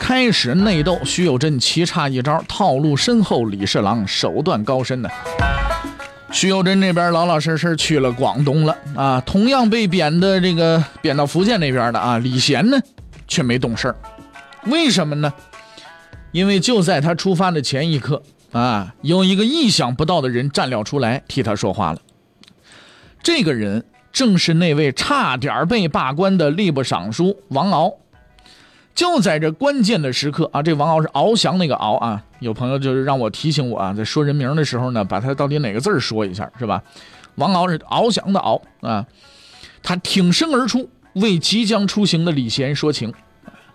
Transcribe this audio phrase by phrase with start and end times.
[0.00, 3.44] 开始内斗，徐有贞棋差一招，套路深厚。
[3.44, 5.08] 李侍郎手段高深呢。
[6.32, 12.80] 徐有贞这边老老实实去了广东了啊，同样被贬的这个贬到福建那边的啊，李贤呢
[13.28, 13.96] 却没动事儿。
[14.64, 15.32] 为什么呢？
[16.32, 22.00] 因为就在他出发的前一刻啊，有一个意想不到的人站了出来替他说话了。
[23.22, 27.92] 这个人正是那位差点被罢官的吏部尚书王敖。
[29.00, 36.82] 就在这关键的时刻啊，这王敖是翱翔那个敖啊，有朋友就是让我提醒我啊，在说人名的时候呢，把他到底哪个字说一下是吧？
[37.36, 39.06] 王敖是翱翔的翱啊，
[39.82, 43.10] 他挺身而出，为即将出行的李贤说情。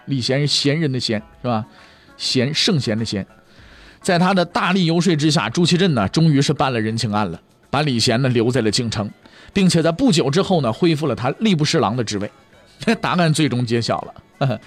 [0.05, 1.65] 李贤是贤人的贤是吧？
[2.17, 3.25] 贤圣贤的贤，
[4.01, 9.09] 在他的大力游说之下，朱祁镇呢终于是办了人情案了，把李贤呢留在了京城，
[9.51, 12.29] 并且在不久之后呢恢复了他吏部侍郎的职位。
[13.01, 14.59] 答案最终揭晓了。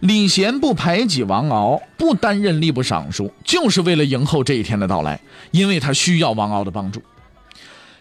[0.00, 5.20] 李贤不排挤王敖，不担任吏部尚书，就是为了迎候这一天的到来，
[5.50, 7.02] 因为他需要王敖的帮助。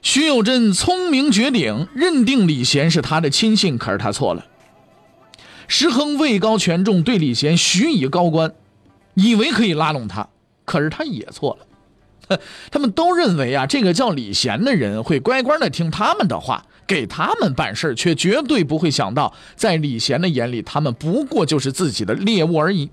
[0.01, 4.45] 徐有贞聪明绝顶，认定李贤是他的亲信，可是他错了。
[5.67, 8.53] 石亨位高权重，对李贤许以高官，
[9.15, 10.29] 以为可以拉拢他，
[10.63, 11.65] 可是他也错了。
[12.71, 16.65] 他们都认为啊，这个叫李贤的人会乖乖的听他们的话。
[16.87, 22.89] 给他们办事却绝对不会想到，在李贤的眼里，他们不过就是自己的猎物而已。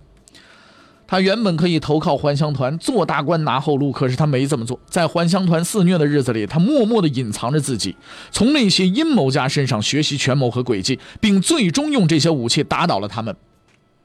[1.06, 4.78] 他原本可以投靠还乡团，做大官拿后路，可是他没这么做。
[4.86, 7.96] 在还乡团肆虐的日子里，他默默地隐藏着自己，
[8.30, 13.34] 从那些阴谋家身上学习权谋和诡计，并最终用这些武器打倒了他们。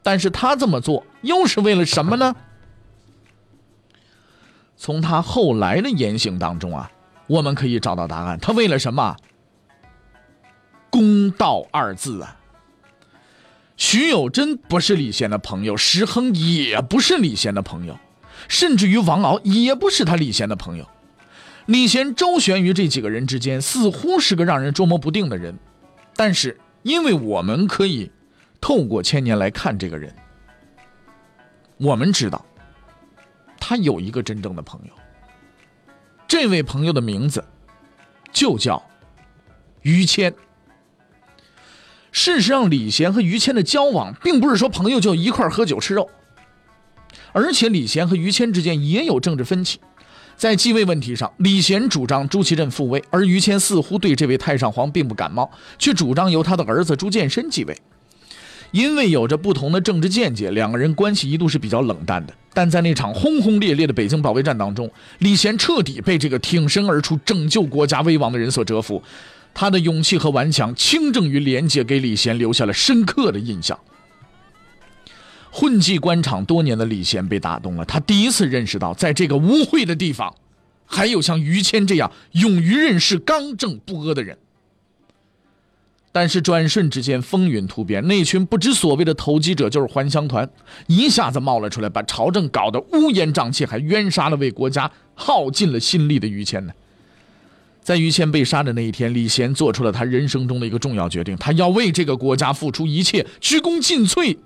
[0.02, 2.34] 但是他这么做又是为了什么呢？
[4.84, 6.92] 从他后来的言行当中啊，
[7.28, 8.40] 我们可以找到答案。
[8.40, 9.16] 他为了什么？
[10.90, 12.36] 公道二字啊，
[13.78, 17.96] 徐有贞不是李贤的朋友，石亨也不是李贤的朋友，
[18.47, 20.88] 甚至于王敖也不是他李贤的朋友。
[21.68, 25.59] 李贤周旋于这几个人之间，似乎是个让人捉摸不定的人。
[26.16, 28.12] 但是，因为我们可以
[28.59, 30.16] 透过千年来看这个人，
[31.78, 32.44] 我们知道
[33.72, 34.92] 他有一个真正的朋友。
[36.28, 37.42] 这位朋友的名字
[38.34, 38.84] 就叫
[39.82, 40.34] 于谦。
[42.12, 46.09] 事实上，李贤和于谦的交往，并不是说朋友就一块喝酒吃肉，
[47.32, 49.80] 而且李贤和于谦之间也有政治分歧。
[50.36, 55.50] 在继位问题上，李贤主张朱祁镇复位，而于谦似乎对这位太上皇并不感冒，
[55.80, 57.82] 却主张由他的儿子朱见深继位。
[58.72, 62.34] 因为有着不同的政治见解，两个人关系一度是比较冷淡的。
[62.53, 69.01] 但在那场轰轰烈烈的北京保卫战当中，李贤彻底被这个挺身而出拯救国家危亡的人所折服。
[69.53, 73.78] 他的勇气和顽强、清正与廉洁，给李贤留下了深刻的印象。
[75.50, 80.34] 混迹官场多年的李贤被打动了，他第一次认识到，在这个污秽的地方，
[80.85, 84.38] 还有像于谦这样勇于任事、刚正不阿的人。
[86.11, 90.49] 但是转瞬之间，风云突变，那群不知所谓的投机者，就是还乡团，
[90.88, 96.73] 一下子冒了出来，把朝政搞得乌烟瘴气，还冤杀了为国家耗尽了心力的于谦呢。
[97.81, 104.37] 在于谦被杀的那一天，李贤做出了他人生中的一个重要决定，他要为这个国家付出一切，鞠躬尽瘁。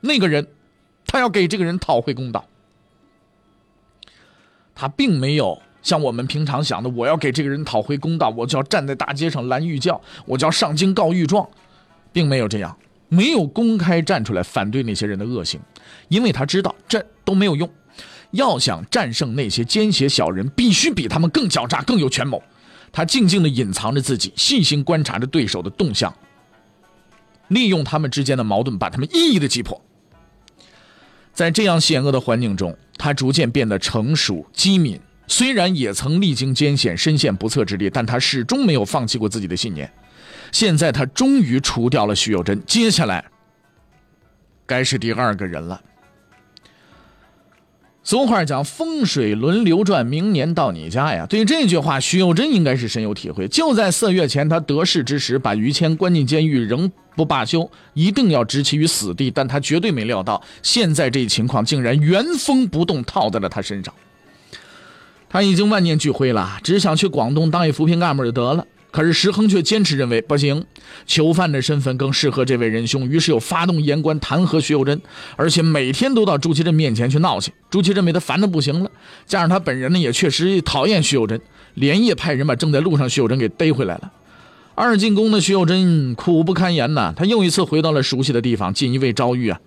[0.00, 0.46] 那个人，
[1.06, 2.46] 他要给这个人讨回公道。
[4.74, 11.46] 他并没有像我们平常想的，我要给这个人讨回公道，我就要站在大街上拦御轿，我就要上京告御状，
[12.10, 12.76] 并没有这样，
[13.08, 15.60] 没有公开站出来反对那些人的恶行，
[16.08, 17.70] 因为他知道这都没有用。
[18.30, 22.42] 要想战胜那些奸邪小人，必须比他们更狡诈、更有权谋。
[22.90, 26.12] 他静静地隐藏着自己，细心观察着对手的动向，
[27.48, 29.80] 利用他们之间的矛盾，把他们一一的击破。
[31.32, 34.98] 在这样险恶的环境中，他逐渐变得成熟机敏。
[35.26, 39.90] 虽然也曾历经艰险，身陷不测之地，但他始终没有放弃过自己的信念。
[40.52, 43.24] 现在他终于除掉了徐有贞，接下来
[44.66, 45.80] 该是第二个人了。
[48.06, 51.24] 俗话讲“风水轮流转，明年到你家”呀。
[51.26, 53.48] 对这句话，徐有贞应该是深有体会。
[53.48, 59.30] 就在四月前，他得势之时，把于谦关进监狱，仍不罢休，一定要置其于死地。
[59.30, 63.94] 但他绝对没料到，现在这一情况竟然原封不动套在了他身上。
[65.34, 68.64] 他已经万念俱灰了，只想去广东当一扶贫干部就得了。
[68.92, 70.64] 可是石亨却坚持认为不行，
[71.08, 75.02] 囚犯的身份更适合这位仁兄，于是又发动言官弹劾徐有贞，
[75.34, 77.52] 而且每天都到朱祁镇面前去闹去。
[77.68, 78.90] 朱祁镇被他烦得不行了，
[79.26, 81.40] 加上他本人呢也确实讨厌徐有贞，
[81.74, 84.12] 连夜派人把正在路上徐有贞给逮回来了。
[84.76, 89.60] 二进宫的徐有贞苦不堪言呐，他又一次回到了熟悉的地方，锦衣卫遭遇啊。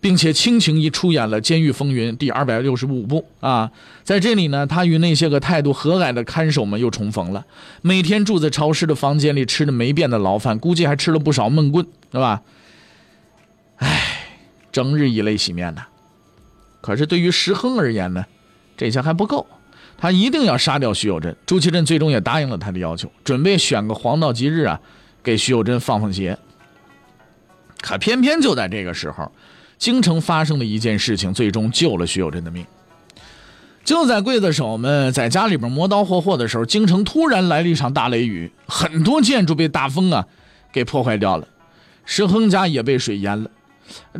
[0.00, 3.70] 并且倾情一出演了《监狱风云》第二百六十五部啊，
[4.02, 7.44] 在这里呢，他与那些个态度和蔼的看守们又重逢了。
[7.82, 12.40] 每天住在潮湿的房间里，吃着没变的牢饭，估计还吃了不少闷棍，是吧？
[13.76, 14.26] 唉，
[14.72, 15.82] 整日以泪洗面呐。
[16.80, 18.24] 可是对于石亨而言呢，
[18.78, 19.46] 这些还不够，
[19.98, 21.36] 他一定要杀掉徐有贞。
[21.44, 24.80] 朱祁镇最终也答应了他的要求，准备选个黄道吉日啊，
[25.22, 26.38] 给徐有贞放放血。
[27.82, 29.30] 可偏偏就在这个时候。
[29.80, 32.64] 京城发生的一件事情，最终救了徐有贞的命。
[33.82, 40.26] 就在刽子手们在家里边磨刀霍霍的时候，京城突然来了一场大雷雨，很多建筑被大风啊
[40.70, 41.48] 给破坏掉了。
[42.04, 43.50] 石亨家也被水淹了。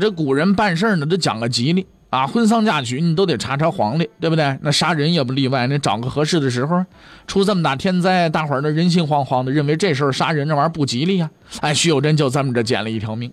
[0.00, 4.58] 这古人办事呢，都讲个吉利啊，婚丧嫁娶你都得查查黄历，对不对？
[4.62, 6.82] 那杀人也不例外，那找个合适的时候。
[7.26, 11.30] 出这么大天灾，大伙儿呢人心惶惶的，认为这时候杀人这玩意儿不吉利呀。
[11.60, 13.30] 哎，徐有贞就这么着捡了一条命。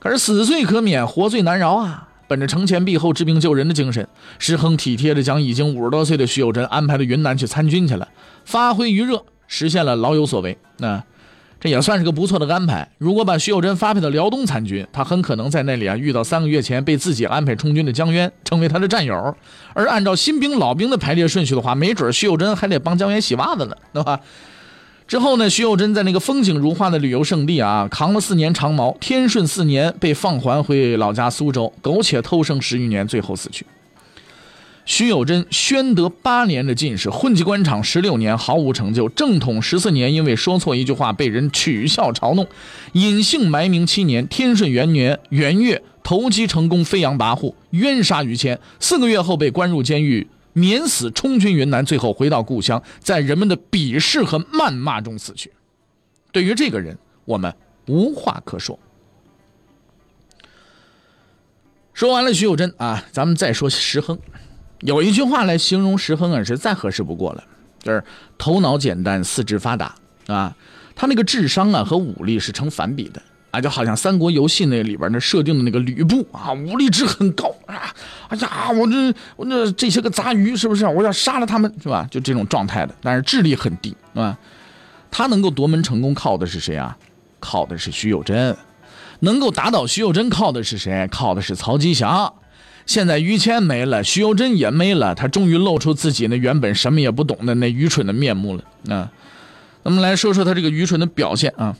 [0.00, 2.08] 可是死罪可免，活罪难饶啊！
[2.26, 4.08] 本着惩前毖后、治病救人的精神，
[4.38, 8.08] 石亨体贴地将已经五十多岁的徐有贞安排到云南去参军去了，
[8.44, 10.56] 发挥余热，实现了老有所为。
[10.78, 11.02] 那
[11.58, 12.88] 这也算是个不错的安排。
[12.96, 19.36] 如果把徐有贞发配到辽东参军，他很可能在那里啊遇到三个月前被自己安排充军的江渊，成为他的战友。
[19.74, 24.18] 而按照新兵老兵的排列顺序的话，没准徐有贞还得帮江渊洗袜子呢，对吧？
[25.10, 33.66] 之后呢，徐有贞在那个风景如画的旅游胜地啊，扛了四年长矛，天顺四年被放还回老家苏州，苟且偷生十余年，最后死去。
[34.86, 39.08] 徐有贞宣德八年的进士，混迹官场十六年，毫无成就。
[39.08, 42.46] 正统十四年，因为说错一句话被人取笑嘲弄，
[42.92, 44.24] 隐姓埋名七年。
[44.28, 48.60] 天顺元年元月，投机成功，飞扬跋扈，冤杀于谦。
[48.78, 50.28] 四个月后被关入监狱。
[50.52, 55.52] 免死充军云南，最后回到故乡，在人们的鄙视和谩骂中死去。
[56.32, 57.54] 对于这个人，我们
[57.86, 58.78] 无话可说。
[61.92, 64.18] 说完了徐有贞啊，咱们再说石亨。
[64.80, 67.44] 有一句话来形容石亨啊，是再合适不过了，
[67.82, 68.02] 就是
[68.38, 69.94] 头脑简单，四肢发达
[70.26, 70.56] 啊。
[70.94, 73.22] 他那个智商啊和武力是成反比的。
[73.50, 77.92] 啊，就好像三国游戏那里边那设定的那个吕布啊，武力值很高啊！
[78.28, 80.86] 哎呀，我这我这这些个杂鱼是不是？
[80.86, 82.06] 我要杀了他们是吧？
[82.10, 84.38] 就这种状态的，但是智力很低啊。
[85.10, 86.96] 他能够夺门成功，靠的是谁啊？
[87.40, 88.56] 靠的是徐有贞。
[89.20, 91.08] 能够打倒徐有贞，靠的是谁？
[91.10, 92.32] 靠的是曹吉祥。
[92.86, 99.10] 现在于谦没了，徐有贞也没了，他终于露出自己那原本什么也不懂的那愚蠢的面目了啊！
[99.84, 101.76] 咱们来说说他这个愚蠢的表现啊。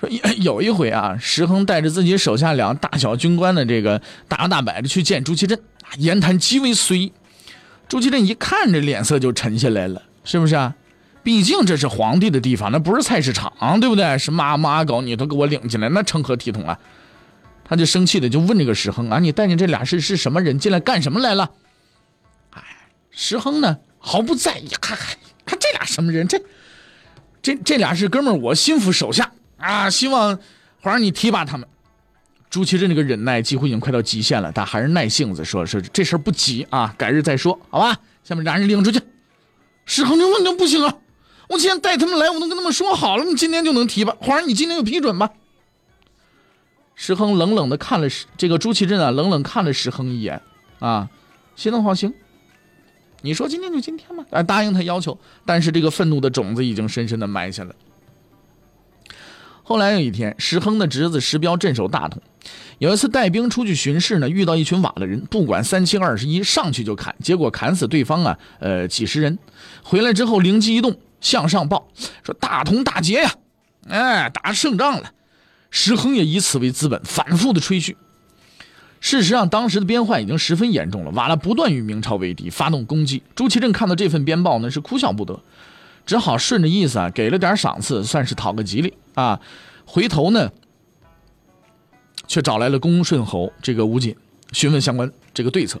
[0.00, 7.12] 说有一回啊，石亨带着自己手下两大小军官的这个大摇大摆的去见朱祁镇啊，言谈极为随意。
[7.86, 10.74] 朱祁镇一看这脸色就沉下来了，是不是啊？
[11.22, 14.16] 毕竟这是皇帝的地方，那不是菜市场，对不对？
[14.16, 16.78] 是妈妈狗你都给我领进来，那成何体统啊？
[17.62, 20.58] 他就生气的就问这个石亨啊，你带你这俩是是什么人？
[20.58, 21.50] 进来干什么来了？
[22.52, 22.62] 哎，
[23.10, 25.14] 石亨呢毫不在意，看看
[25.44, 26.26] 看这俩什么人？
[26.26, 26.40] 这
[27.42, 29.30] 这这俩是哥们儿，我心腹手下。
[29.60, 29.88] 啊！
[29.90, 30.38] 希望
[30.80, 31.68] 皇上你提拔他们。
[32.48, 39.00] 朱祁镇这个忍耐几乎已经快到极限了，但还是耐性子说：“说这事儿不急啊，改日再说，好吧？”下面让人领出去。
[39.86, 40.96] 石恒就问：“那不行啊！
[41.48, 44.12] 我今天带他们来，我都跟他们说好了，你今天就能提拔。
[44.20, 45.30] 皇上，你今天就批准吧。”
[46.96, 50.42] 石恒冷冷的看了这个朱祁镇啊，冷冷看了石恒一眼，
[50.80, 51.08] 啊，
[51.56, 52.12] 行的话行，
[53.22, 55.18] 你说今天就今天吧，啊，答应他要求。
[55.46, 57.74] 但是这个愤怒的种子已经深深的埋下了。
[59.62, 62.20] 后来有一天，石亨的侄子石彪镇守大同，
[62.78, 69.38] 有一次带兵出去巡视呢，遇到一群瓦剌人，不管三七二十一，上去就砍，结果砍死对方啊，呃几十人。
[69.82, 71.88] 回来之后灵机一动，向上报
[72.24, 73.34] 说大同大捷呀，
[73.88, 75.12] 哎打胜仗了。
[75.70, 77.96] 石亨也以此为资本，反复的吹嘘。
[79.00, 83.22] 事实上，当时的边患已经十分严重了，瓦剌不断与明朝为敌，发动攻击。
[83.36, 85.38] 朱祁镇看到这份边报呢，是哭笑不得。
[86.04, 89.40] 只好顺着意思啊，给了点赏赐，算是讨个吉利啊。
[89.86, 90.50] 回头呢，
[92.26, 94.16] 却找来了恭顺侯这个吴瑾，
[94.52, 95.80] 询问相关这个对策。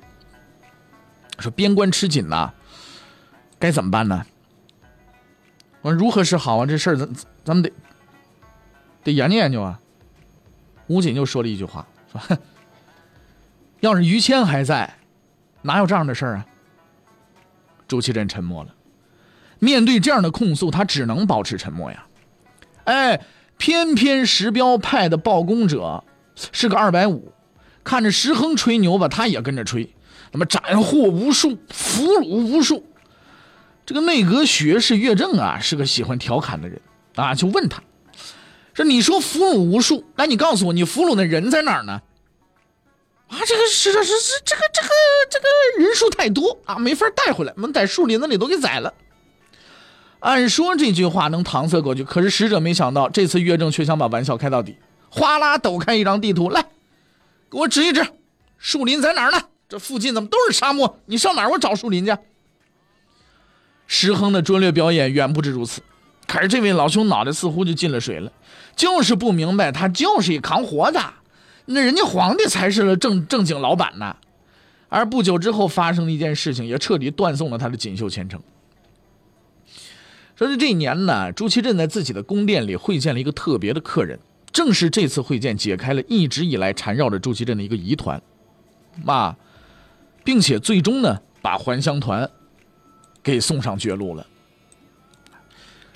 [1.38, 2.52] 说边关吃紧呐，
[3.58, 4.26] 该怎么办呢？
[5.82, 6.66] 我说如何是好啊？
[6.66, 7.08] 这事儿咱
[7.44, 7.72] 咱们得
[9.04, 9.80] 得研究研究啊。
[10.88, 12.20] 吴瑾就说了一句话，说
[13.80, 14.98] ：“要是于谦还在，
[15.62, 16.46] 哪有这样的事儿啊？”
[17.86, 18.74] 朱祁镇沉默了。
[19.60, 22.04] 面对这样的控诉，他只能保持沉默呀。
[22.90, 23.24] 哎，
[23.56, 26.02] 偏偏石彪派的报功者
[26.50, 27.32] 是个二百五，
[27.84, 29.94] 看着石亨吹牛吧，他也跟着吹。
[30.32, 32.84] 那么斩获无数，俘虏无数。
[33.86, 36.80] 这个内阁学士岳正啊，是个喜欢调侃的人
[37.14, 37.80] 啊，就问他
[38.74, 42.02] 说：“你说俘虏无数，那你告诉我，你俘虏的人在哪儿呢？”
[43.30, 44.88] 啊，这个是是是这个这个
[45.30, 48.92] 这个人数太多啊，没法带回来，我们在树林子里都给宰了。
[50.20, 54.76] 按说这句话能搪塞过去，可是使者没想到，这次岳正却想把玩笑开到底，
[55.10, 56.62] 哗啦抖开一张地图来，
[57.50, 58.06] 给我指一指，
[58.58, 59.40] 树林在哪儿呢？
[59.68, 60.98] 这附近怎么都是沙漠？
[61.06, 61.50] 你上哪儿？
[61.50, 62.16] 我找树林去。
[63.86, 65.80] 石亨的拙劣表演远不止如此，
[66.26, 68.30] 可是这位老兄脑袋似乎就进了水了，
[68.76, 71.00] 就是不明白他就是一扛活的，
[71.64, 74.16] 那人家皇帝才是了正正经老板呢。
[74.88, 78.40] 而不久之后发生的一件事情，也彻底断送了他的锦绣前程。
[80.40, 84.18] 说是这一年呢，朱祁镇在自己的宫殿里会见了一个特别的客人，
[84.50, 88.22] 正是这次会见解开了一直以来缠绕着朱祁镇的一个疑团，
[89.04, 89.36] 啊，
[90.24, 92.30] 并且最终呢，把还乡团。
[93.22, 94.26] 给送上绝路了。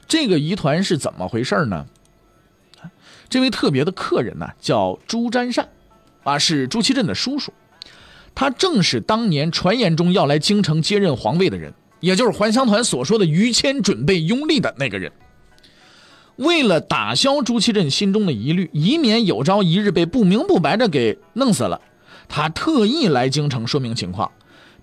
[0.06, 1.86] 这个疑团是怎么回事呢？
[3.30, 5.66] 这位特别的客人呢，叫朱瞻善，
[6.22, 7.50] 啊，是朱祁镇的叔叔。
[8.34, 11.72] 他正是当年传言中要来京城接任皇位的人，
[12.04, 15.10] 也就是还乡团所说的于谦准备拥立的那个人。
[16.36, 21.80] 为了打消朱祁镇心中的疑虑，以免有朝一日被不明不白的给弄死了，
[22.28, 24.30] 他特意来京城说明情况。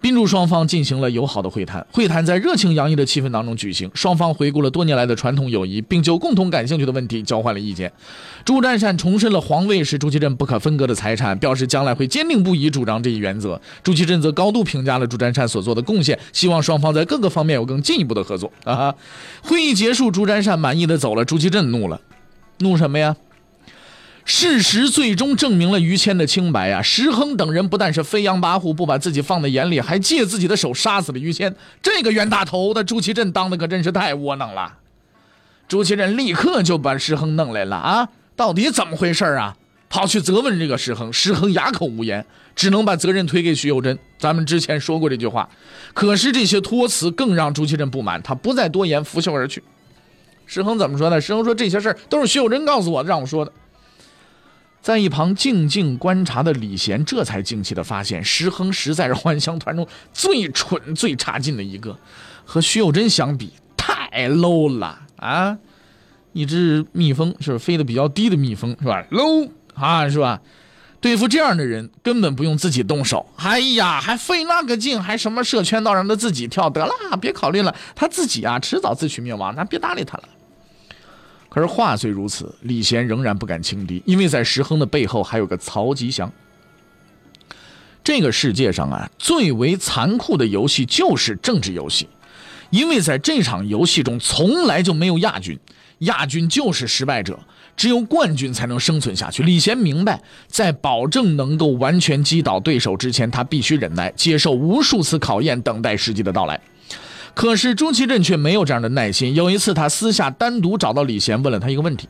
[0.02, 7.92] 宾主双方进行了友好的会谈，会谈在热情洋溢的气氛当中举行，双方回顾了多年来的传统友谊，并就共同感兴趣的问题交换了意见。
[8.44, 13.62] 朱瞻善重申了皇位是朱祁镇不可分割的财产，表示将来会坚定不移主张这一原则。
[13.84, 18.52] 朱祁镇则高度评价了朱瞻善所做的贡献，希望双方在各个方面有更进一步的合作。
[18.64, 18.96] 啊，
[19.44, 22.02] 会议结束，朱瞻善满意的走了，朱祁镇怒了，
[22.58, 23.16] 怒什么呀？
[24.24, 26.82] 事实最终证明了于谦的清白呀！
[26.82, 31.56] 石亨等人不但是飞扬跋扈，不把自己放在眼里，还借自己的手杀死了于谦。
[31.82, 34.78] 这个冤大头的朱祁镇当的可真是太窝囊了。
[35.68, 38.10] 朱祁镇立刻就把石亨弄来了啊！
[38.36, 39.56] 到底怎么回事啊？
[39.90, 42.26] 跑去责问这个石亨，石亨哑口无言，
[42.56, 43.98] 只能把责任推给徐有贞。
[44.18, 45.50] 咱们之前说过这句话，
[45.94, 49.62] 可是这些托辞更让朱祁镇不满，他不再多言，拂袖而去。
[50.46, 51.20] 石亨怎么说呢？
[51.20, 53.52] 石亨说这些事儿都是徐有贞告诉我的，让我说的。
[54.82, 61.96] 在一旁静静观察的李贤，这才惊奇的发现，石亨实在是还乡团中最蠢、最差劲的一个，
[62.46, 65.58] 和徐有贞相比，太 low 了啊！
[66.34, 70.42] 一只蜜蜂是飞得比较低的蜜蜂，是吧？low 啊，是吧？
[71.00, 73.28] 对付这样的人，根本不用自己动手。
[73.38, 76.70] 哎呀，还费那个劲，还什么设圈套让他自己跳？
[76.70, 80.24] 得了，别考虑了，他自己啊，迟早自取灭亡，咱别搭理他了。
[81.54, 86.32] 可是话虽如此，李贤仍然不敢轻敌，因为在石亨的背后还有个曹吉祥。
[88.02, 92.08] 这个世界上啊，最为残酷的游戏就是政治游戏，
[92.70, 95.60] 因为在这场游戏中从来就没有亚军，
[96.00, 97.38] 亚军就是失败者，
[97.76, 99.44] 只有冠军才能生存下去。
[99.44, 106.58] 李贤明白，在保证能够完全击倒对手之前，他必须忍耐，接受无数次考验，等待时机的到来。
[107.34, 109.34] 可是朱祁镇却没有这样的耐心。
[109.34, 112.08] 有一次，他私下单独找到李贤，问了他一个问题：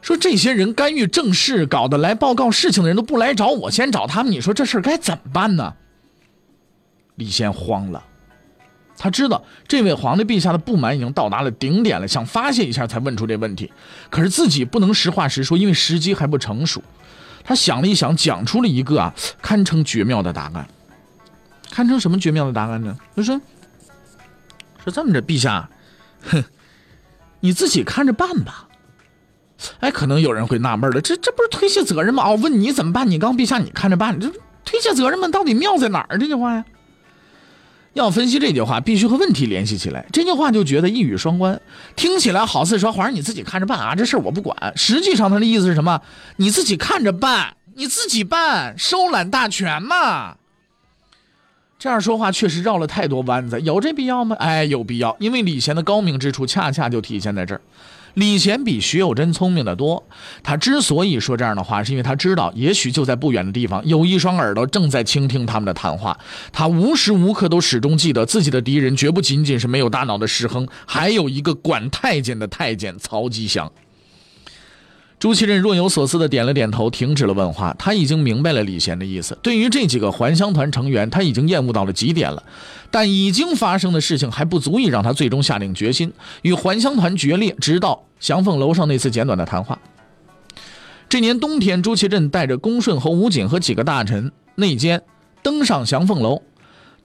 [0.00, 4.32] 说这些人干预政事，搞得来报告事情的人都不来找我，先找他们。
[4.32, 5.74] 你说这事该怎么办呢？
[7.16, 8.02] 李贤慌了，
[8.96, 13.70] 他知道这位皇帝陛下的不满已经到达了顶点了，想发泄一下才问出这问题。
[14.10, 16.82] 可是自己不能实话实说，因为时机还不成熟。
[17.44, 20.66] 他想了一想，讲出了一个啊，堪称绝妙的答案。
[21.70, 22.96] 堪称什么绝妙的答案呢？
[23.14, 23.38] 他说。
[24.86, 25.68] 说这么着，陛下，
[26.22, 26.44] 哼，
[27.40, 28.68] 你自己看着办吧。
[29.80, 32.22] 哎，可能有人会纳闷了，这这不是推卸责任吗？
[32.24, 33.10] 哦，问你怎么办？
[33.10, 34.20] 你刚陛下，你看着办。
[34.20, 34.30] 这
[34.64, 35.26] 推卸责任吗？
[35.26, 36.18] 到底妙在哪儿？
[36.18, 36.64] 这句话呀，
[37.94, 40.06] 要分析这句话，必须和问题联系起来。
[40.12, 41.60] 这句话就觉得一语双关，
[41.96, 44.72] 听起来好似说皇上你自己看着办啊，这事儿我不管。
[44.76, 46.00] 实际上他的意思是什么？
[46.36, 50.36] 你自己看着办，你自己办，收揽大权嘛。
[51.86, 54.34] 这样说话确实绕了太多弯子，有这必要吗？
[54.40, 57.60] 哎，有必要，因为李贤的高明之处恰恰就体现在这儿。
[58.14, 60.02] 李贤比徐有贞聪明的多，
[60.42, 66.18] 他之所以说这样的话，是因为他知道，也许就在不远的地方，有一双耳朵正在倾听他们的谈话。
[66.52, 73.70] 他无时无刻都始终记得，自己的敌人绝不仅仅是没有大脑的石亨，还有一个管太监的太监曹吉祥。
[75.18, 77.74] 朱祁镇若有所思地点了点头，停止了问话。
[77.78, 79.36] 他已经明白了李贤的意思。
[79.42, 82.42] 对于这几个还乡团成员，他已经厌恶到了极点了。
[82.90, 87.56] 但已经发生的事情还不足以让他最终下定决心与还乡团决裂。
[87.58, 89.78] 直到祥凤楼上那次简短的谈话。
[91.08, 95.02] 这年冬天，朱祁镇带着恭顺侯吴瑾和几个大臣内奸
[95.42, 96.42] 登上祥凤楼，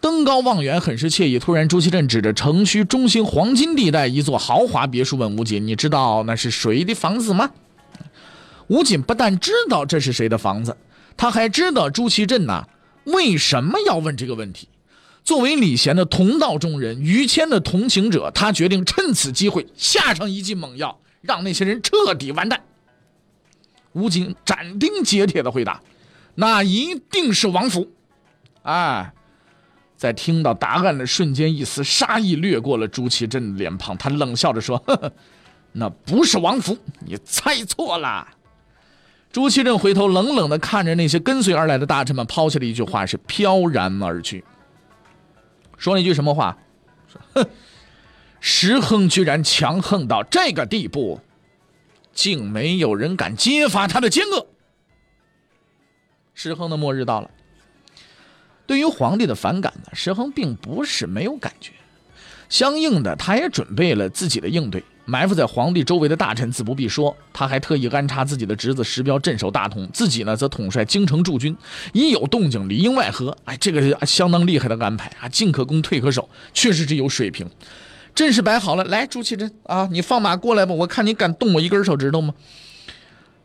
[0.01, 1.39] 登高望远，很是惬意。
[1.39, 7.51] 突然，朱祁镇指着城区中心黄金地带一座豪华别墅，问吴瑾：“你知道那是谁的房子吗？”
[8.71, 10.77] 吴瑾不但知道这是谁的房子，
[11.17, 12.65] 他还知道朱祁镇呐
[13.03, 14.69] 为什么要问这个问题。
[15.25, 22.61] 作为李贤的同道中人，于谦的同情者，他决定趁此机会下上一剂猛药，让那些人彻底完蛋。
[23.91, 25.81] 吴瑾斩钉截铁的回答
[26.35, 27.91] ：“那一定是王府。”
[28.63, 29.11] 哎，
[29.97, 35.11] 在听到答案的瞬间，一丝杀意掠过了朱祁镇的脸庞，他冷笑着说：“呵呵，
[35.73, 38.25] 那不是王府，你猜错了。”
[39.31, 44.43] 朱祁镇回头冷冷地看着那些跟随而来的大臣们，抛下了一句话，是飘然而去。
[45.77, 46.57] 说了一句什么话
[47.33, 47.45] ？：“哼，
[48.41, 51.21] 石亨居然强横到这个地步，
[52.13, 54.47] 竟没有人敢揭发他的奸恶。”
[56.35, 57.31] 石亨的末日到了。
[58.67, 61.71] 对于皇帝的反感呢，石亨并不是没有感觉，
[62.49, 64.83] 相应的，他也准备了自己的应对。
[65.11, 71.53] 埋伏在皇帝周围的大臣自不必说，他还特意安插自己的侄子石彪镇守大同，自己呢则统帅京城驻军，
[71.91, 73.35] 一有动静里应外合。
[73.43, 75.27] 哎，这个是相当厉害的安排啊！
[75.27, 77.45] 进可攻，退可守，确实是有水平。
[78.15, 82.33] 阵势摆好了，来朱祁镇啊，你放马过来吧，我看你敢动我一根手指头吗？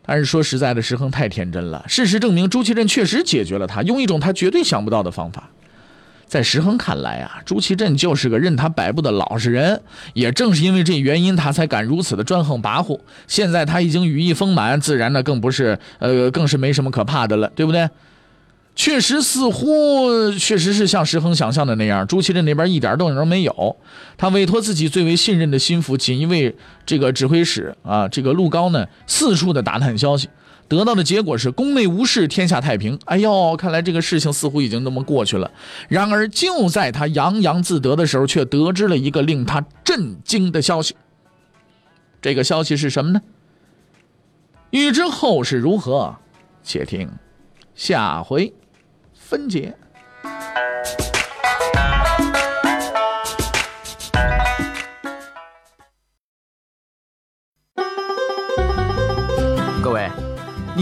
[0.05, 1.85] 但是说实在的，石亨太天真了。
[1.89, 5.51] 事实证明，朱祁镇确实解决了他，用一种他绝对想不到的方法。
[6.27, 9.81] 在石亨看来啊，朱祁镇就是个任他摆布的老实人。
[10.13, 12.99] 也正是因为这原因，他才敢如此的专横跋扈。
[13.27, 17.89] 现在他已经羽翼丰满，自然呢更不是呃，更是没什么可怕的了，对不对？
[18.75, 23.77] 确实，似乎确实是像石亨想象的那样，朱祁镇那边一点动静都没有。
[24.19, 30.29] 他委托自己最为信任的心腹锦衣卫这个指挥使啊，这个陆高呢，四处的打探消息。
[30.69, 32.99] 得到的结果是宫内无事，天下太平。
[33.05, 35.51] 哎呦，看来这个事情似乎已经那么过去了。
[35.89, 40.95] 然而，就在他洋洋自得的时候，却得知了一个令他震惊的消息。
[42.21, 43.23] 这个消息是什么呢？
[44.71, 46.17] 欲知后事如何，
[46.63, 47.09] 且听
[47.75, 48.53] 下回
[49.15, 49.77] 分解。